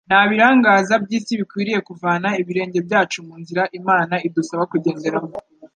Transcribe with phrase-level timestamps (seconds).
[0.09, 5.33] Nta birangaza by’isi bikwiriye kuvana ibirenge byacu mu nzira Imana idusaba kugenderamo.